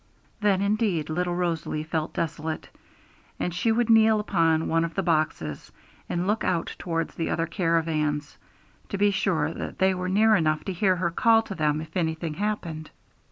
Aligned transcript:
Then 0.39 0.63
indeed 0.63 1.11
little 1.11 1.35
Rosalie 1.35 1.83
felt 1.83 2.15
desolate; 2.15 2.69
and 3.39 3.53
she 3.53 3.71
would 3.71 3.87
kneel 3.91 4.19
upon 4.19 4.67
one 4.67 4.83
of 4.83 4.95
the 4.95 5.03
boxes, 5.03 5.71
and 6.09 6.25
look 6.25 6.43
out 6.43 6.73
towards 6.79 7.13
the 7.13 7.29
other 7.29 7.45
caravans, 7.45 8.35
to 8.89 8.97
be 8.97 9.11
sure 9.11 9.53
that 9.53 9.77
they 9.77 9.93
were 9.93 10.09
near 10.09 10.35
enough 10.35 10.63
to 10.63 10.73
hear 10.73 10.95
her 10.95 11.11
call 11.11 11.43
to 11.43 11.53
them 11.53 11.81
if 11.81 11.95
anything 11.95 12.33
happened. 12.33 12.89